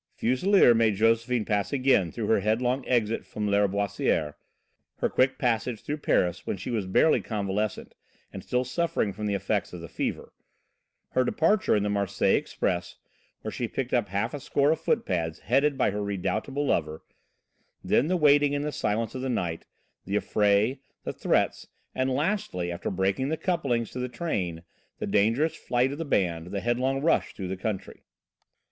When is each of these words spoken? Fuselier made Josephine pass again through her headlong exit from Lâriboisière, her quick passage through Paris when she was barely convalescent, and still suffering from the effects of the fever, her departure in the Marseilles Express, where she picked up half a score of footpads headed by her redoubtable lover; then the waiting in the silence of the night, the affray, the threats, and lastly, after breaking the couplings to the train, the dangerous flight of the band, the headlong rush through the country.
Fuselier 0.15 0.73
made 0.73 0.95
Josephine 0.95 1.45
pass 1.45 1.71
again 1.71 2.11
through 2.11 2.25
her 2.25 2.39
headlong 2.39 2.83
exit 2.87 3.23
from 3.23 3.45
Lâriboisière, 3.45 4.33
her 4.95 5.09
quick 5.09 5.37
passage 5.37 5.83
through 5.83 5.97
Paris 5.97 6.47
when 6.47 6.57
she 6.57 6.71
was 6.71 6.87
barely 6.87 7.21
convalescent, 7.21 7.93
and 8.33 8.41
still 8.41 8.63
suffering 8.63 9.13
from 9.13 9.27
the 9.27 9.35
effects 9.35 9.73
of 9.73 9.79
the 9.79 9.87
fever, 9.87 10.33
her 11.09 11.23
departure 11.23 11.75
in 11.75 11.83
the 11.83 11.89
Marseilles 11.91 12.35
Express, 12.39 12.95
where 13.43 13.51
she 13.51 13.67
picked 13.67 13.93
up 13.93 14.09
half 14.09 14.33
a 14.33 14.39
score 14.39 14.71
of 14.71 14.81
footpads 14.81 15.37
headed 15.41 15.77
by 15.77 15.91
her 15.91 16.01
redoubtable 16.03 16.65
lover; 16.65 17.03
then 17.83 18.07
the 18.07 18.17
waiting 18.17 18.53
in 18.53 18.63
the 18.63 18.71
silence 18.71 19.13
of 19.13 19.21
the 19.21 19.29
night, 19.29 19.67
the 20.05 20.15
affray, 20.17 20.79
the 21.03 21.13
threats, 21.13 21.67
and 21.93 22.09
lastly, 22.09 22.71
after 22.71 22.89
breaking 22.89 23.29
the 23.29 23.37
couplings 23.37 23.91
to 23.91 23.99
the 23.99 24.09
train, 24.09 24.63
the 24.97 25.05
dangerous 25.05 25.55
flight 25.55 25.91
of 25.91 25.99
the 25.99 26.05
band, 26.05 26.47
the 26.47 26.61
headlong 26.61 27.03
rush 27.03 27.35
through 27.35 27.47
the 27.47 27.55
country. 27.55 28.01